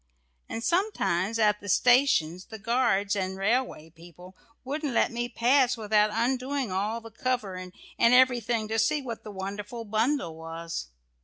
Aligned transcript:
And 0.49 0.63
sometimes 0.63 1.37
at 1.37 1.59
the 1.61 1.69
stations, 1.69 2.45
the 2.45 2.57
guards 2.57 3.15
and 3.15 3.37
railway 3.37 3.91
people 3.91 4.35
wouldn't 4.63 4.95
let 4.95 5.11
me 5.11 5.29
pass 5.29 5.77
without 5.77 6.09
undoing 6.11 6.71
all 6.71 7.01
the 7.01 7.11
cover 7.11 7.53
and 7.53 7.71
everything 7.99 8.67
to 8.69 8.79
see 8.79 9.03
what 9.03 9.23
the 9.23 9.29
wonderful 9.29 9.85
bundle 9.85 10.35
was. 10.35 10.87